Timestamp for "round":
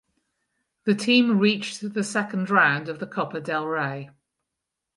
2.49-2.89